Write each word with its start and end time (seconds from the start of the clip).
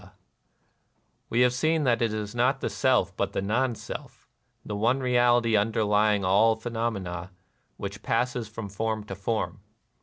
232 1.29 1.29
NIRVANA 1.29 1.29
We 1.29 1.41
have 1.41 1.53
seen 1.53 1.83
that 1.83 2.01
it 2.01 2.11
is 2.11 2.33
not 2.33 2.59
the 2.59 2.71
Self 2.71 3.15
but 3.15 3.33
the 3.33 3.41
Non 3.43 3.75
Self— 3.75 4.27
the 4.65 4.75
one 4.75 4.99
reality 4.99 5.55
underlying 5.55 6.25
all 6.25 6.55
phenomena— 6.55 7.29
which 7.77 8.01
passes 8.01 8.47
from 8.47 8.67
form 8.67 9.03
to 9.03 9.13
form. 9.13 9.59